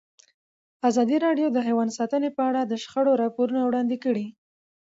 ازادي 0.89 1.17
راډیو 1.25 1.47
د 1.51 1.57
حیوان 1.67 1.89
ساتنه 1.97 2.29
په 2.37 2.41
اړه 2.49 2.61
د 2.65 2.73
شخړو 2.83 3.19
راپورونه 3.23 3.61
وړاندې 3.65 3.97
کړي. 4.03 4.27